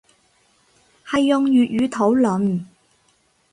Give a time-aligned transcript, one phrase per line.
[1.05, 2.65] 係用粵語討論